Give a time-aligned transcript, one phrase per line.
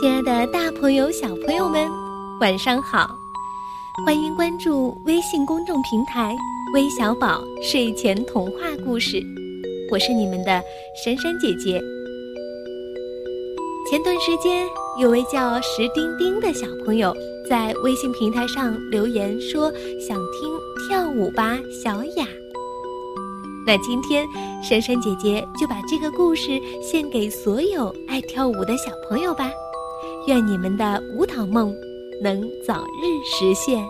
[0.00, 1.88] 亲爱的，大朋友、小朋友们，
[2.40, 3.16] 晚上好！
[4.04, 6.36] 欢迎关注微信公众平台
[6.74, 9.22] “微小宝睡前童话故事”，
[9.92, 10.60] 我是你们的
[11.04, 11.80] 珊珊姐姐。
[13.88, 14.66] 前段时间，
[15.00, 17.16] 有位叫石丁丁的小朋友
[17.48, 19.70] 在微信平台上留言说
[20.00, 20.50] 想听
[20.94, 22.24] 《跳舞吧，小雅》。
[23.66, 24.24] 那今天，
[24.62, 29.50] 珊珊姐姐就把这个故事献给所有爱跳舞的小朋友吧。
[30.28, 31.74] 愿你们的舞蹈梦
[32.22, 33.84] 能早日实现。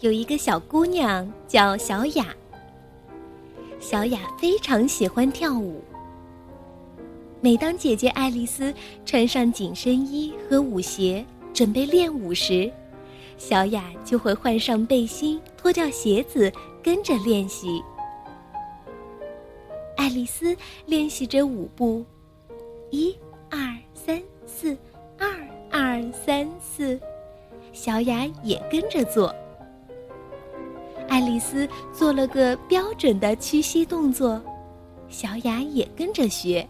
[0.00, 2.26] 有一个小姑娘叫小雅，
[3.80, 5.82] 小雅非常喜欢跳舞。
[7.44, 8.72] 每当姐姐爱丽丝
[9.04, 12.72] 穿上紧身衣和舞鞋准备练舞时，
[13.36, 16.50] 小雅就会换上背心，脱掉鞋子，
[16.82, 17.84] 跟着练习。
[19.94, 22.02] 爱丽丝练习着舞步，
[22.90, 23.14] 一、
[23.50, 23.58] 二、
[23.92, 24.74] 三、四，
[25.18, 25.28] 二、
[25.70, 26.98] 二、三、四，
[27.74, 29.26] 小雅也跟着做。
[31.10, 34.40] 爱丽丝做了个标准的屈膝动作，
[35.10, 36.66] 小雅也跟着学。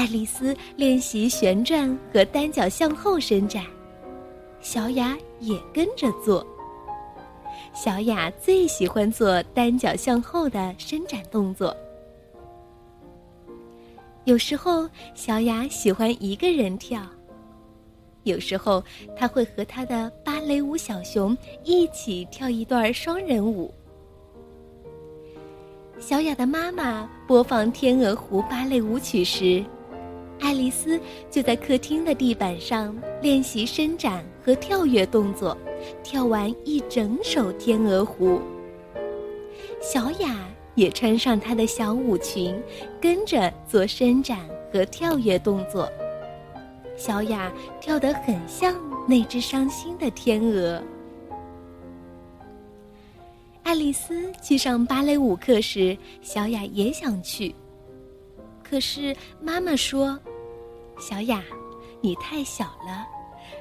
[0.00, 3.62] 爱丽丝练习旋转和单脚向后伸展。
[4.58, 6.46] 小雅也跟着做。
[7.74, 11.76] 小雅最喜欢做单脚向后的伸展动作。
[14.24, 17.02] 有时候，小雅喜欢一个人跳；
[18.22, 18.82] 有时候，
[19.14, 23.70] 她会和她的芭蕾舞小熊一起跳一段双人舞。
[25.98, 29.62] 小雅的妈妈播放《天鹅湖》芭蕾舞曲时。
[30.40, 30.98] 爱丽丝
[31.30, 35.56] 就在客厅的地板上练习伸展和跳跃动作，
[36.02, 38.38] 跳完一整首《天鹅湖》。
[39.80, 42.60] 小雅也穿上她的小舞裙，
[43.00, 44.40] 跟着做伸展
[44.72, 45.88] 和跳跃动作。
[46.96, 48.74] 小雅跳得很像
[49.06, 50.82] 那只伤心的天鹅。
[53.62, 57.54] 爱丽丝去上芭蕾舞课时，小雅也想去，
[58.64, 60.18] 可是妈妈说。
[61.00, 61.42] 小雅，
[62.00, 63.06] 你太小了，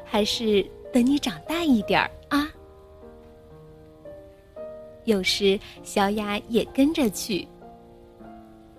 [0.06, 0.64] 还是
[0.94, 2.48] 等你长大一点儿啊。
[5.06, 7.48] 有时小雅也跟着去。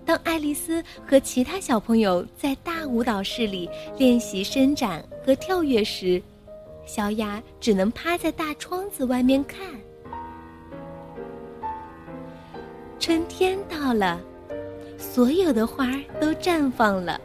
[0.05, 6.23] 当爱丽丝和其他小朋友在大舞蹈室里练习伸展和跳跃时，
[6.85, 9.61] 小雅只能趴在大窗子外面看。
[12.99, 14.21] 春天到了，
[14.99, 15.87] 所有的花
[16.21, 17.21] 都绽放了。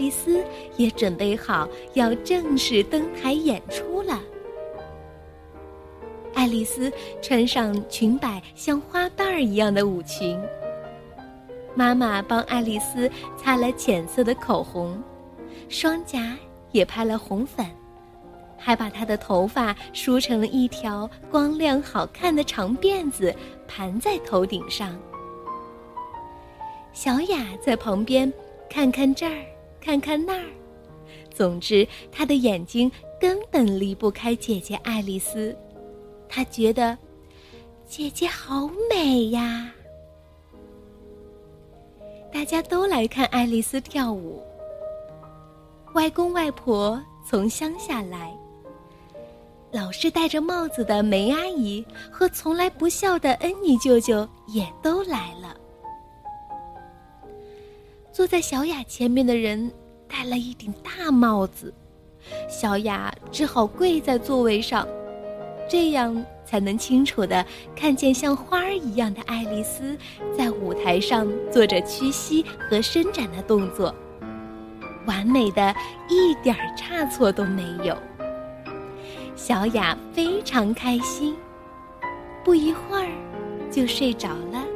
[0.00, 0.42] 爱丽丝
[0.78, 4.18] 也准备好要正式登台演出了。
[6.32, 6.90] 爱丽丝
[7.20, 10.40] 穿上裙摆像花瓣儿一样的舞裙。
[11.74, 14.98] 妈妈帮爱丽丝擦了浅色的口红，
[15.68, 16.34] 双颊
[16.72, 17.66] 也拍了红粉，
[18.56, 23.34] 还把她的头发梳成了一条光亮好看的长辫子，
[23.68, 24.98] 盘在头顶上。
[26.94, 28.32] 小雅在旁边
[28.66, 29.44] 看看这儿。
[29.80, 30.44] 看看那儿，
[31.34, 35.56] 总之，他的眼睛根本离不开姐姐爱丽丝。
[36.28, 36.96] 他觉得，
[37.86, 39.72] 姐姐好美呀！
[42.32, 44.40] 大家都来看爱丽丝跳舞。
[45.94, 48.32] 外公外婆从乡下来，
[49.72, 55.59] 老是戴着帽子的梅阿姨和从来不笑的恩妮舅舅也都来了。
[58.12, 59.70] 坐在小雅前面的人
[60.08, 61.72] 戴了一顶大帽子，
[62.48, 64.86] 小雅只好跪在座位上，
[65.68, 67.44] 这样才能清楚的
[67.74, 69.96] 看见像花儿一样的爱丽丝
[70.36, 73.94] 在舞台上做着屈膝和伸展的动作，
[75.06, 75.74] 完美的
[76.08, 77.96] 一点差错都没有。
[79.36, 81.34] 小雅非常开心，
[82.44, 83.08] 不一会儿
[83.70, 84.66] 就睡着了。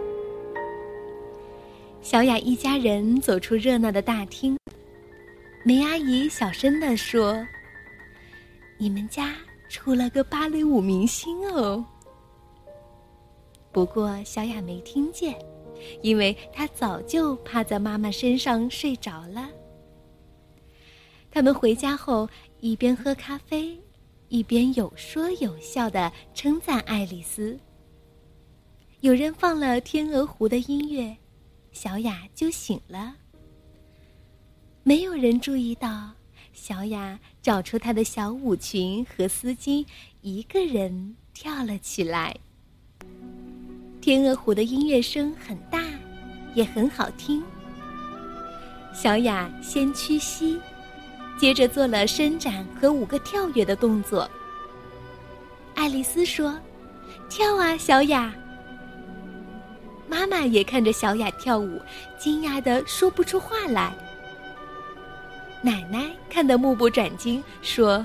[2.04, 4.58] 小雅一家人走出热闹的大厅，
[5.64, 7.42] 梅阿姨小声地说
[8.76, 9.34] ：“你们家
[9.70, 11.82] 出了个芭蕾舞明星哦。”
[13.72, 15.34] 不过小雅没听见，
[16.02, 19.48] 因为她早就趴在妈妈身上睡着了。
[21.30, 22.28] 他们回家后，
[22.60, 23.80] 一边喝咖啡，
[24.28, 27.58] 一边有说有笑的称赞爱丽丝。
[29.00, 31.16] 有人放了《天鹅湖》的音乐。
[31.74, 33.16] 小雅就醒了，
[34.84, 36.12] 没有人注意到，
[36.52, 39.84] 小雅找出她的小舞裙和丝巾，
[40.20, 42.36] 一个人跳了起来。
[44.00, 45.82] 天鹅湖的音乐声很大，
[46.54, 47.42] 也很好听。
[48.94, 50.60] 小雅先屈膝，
[51.36, 54.30] 接着做了伸展和五个跳跃的动作。
[55.74, 56.56] 爱丽丝说
[57.28, 58.32] ：“跳啊，小雅！”
[60.24, 61.78] 妈妈也看着小雅跳舞，
[62.16, 63.92] 惊讶的说不出话来。
[65.60, 68.04] 奶奶看得目不转睛，说：“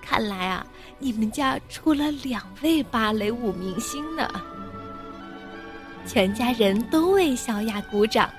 [0.00, 0.66] 看来啊，
[0.98, 4.26] 你们家出了两位芭蕾舞明星呢。”
[6.08, 8.30] 全家人都为小雅鼓掌。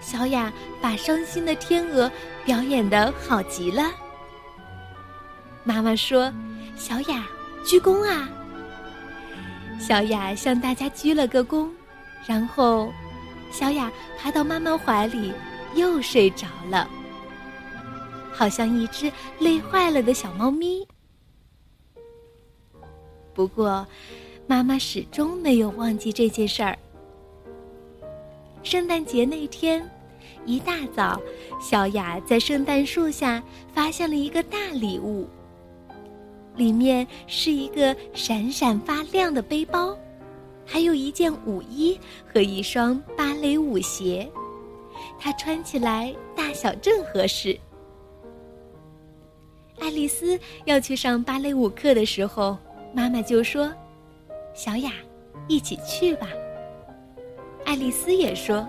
[0.00, 0.50] 小雅
[0.80, 2.10] 把伤心的天鹅
[2.42, 3.92] 表演的好极了。
[5.62, 6.32] 妈妈说
[6.74, 7.26] ：“小雅，
[7.66, 8.30] 鞠躬啊！”
[9.78, 11.68] 小雅向大家鞠了个躬，
[12.26, 12.92] 然后，
[13.50, 15.32] 小雅爬到妈妈怀里，
[15.74, 16.88] 又睡着了，
[18.32, 20.86] 好像一只累坏了的小猫咪。
[23.34, 23.86] 不过，
[24.46, 26.78] 妈妈始终没有忘记这件事儿。
[28.62, 29.84] 圣诞节那天，
[30.46, 31.20] 一大早，
[31.60, 33.42] 小雅在圣诞树下
[33.74, 35.28] 发现了一个大礼物。
[36.54, 39.96] 里面是一个闪闪发亮的背包，
[40.64, 41.98] 还有一件舞衣
[42.32, 44.30] 和一双芭蕾舞鞋，
[45.18, 47.58] 她穿起来大小正合适。
[49.78, 52.56] 爱丽丝要去上芭蕾舞课的时候，
[52.94, 53.72] 妈妈就说
[54.54, 54.92] ：“小雅，
[55.48, 56.28] 一起去吧。”
[57.66, 58.66] 爱丽丝也说：“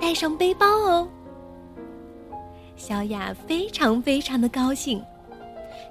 [0.00, 1.08] 带上背包哦。”
[2.76, 5.02] 小雅非常非常的高兴。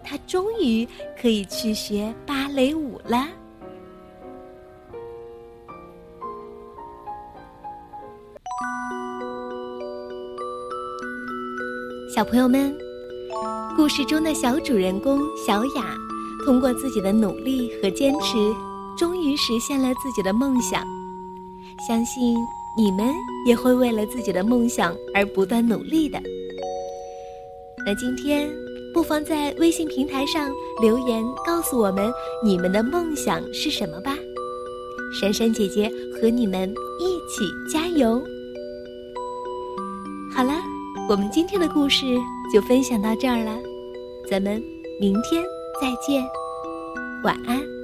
[0.04, 0.88] 她终于
[1.20, 3.28] 可以去学芭蕾舞了。
[12.20, 12.78] 小朋友们，
[13.78, 15.96] 故事中的小主人公小雅，
[16.44, 18.54] 通过自己的努力和坚持，
[18.98, 20.84] 终于实现了自己的梦想。
[21.88, 22.36] 相信
[22.78, 26.22] 你们也会为了自己的梦想而不断努力的。
[27.86, 28.50] 那今天。
[28.94, 30.52] 不妨在微信平台上
[30.82, 32.12] 留言告诉我们
[32.44, 34.18] 你们的梦想是什么吧，
[35.22, 35.90] 珊珊姐姐
[36.20, 36.70] 和你们
[37.00, 38.22] 一起加油。
[40.36, 40.62] 好了，
[41.10, 42.06] 我们今天的故事
[42.54, 43.58] 就分享到这儿了，
[44.30, 44.62] 咱们
[45.00, 45.44] 明天
[45.82, 46.24] 再见，
[47.24, 47.79] 晚安。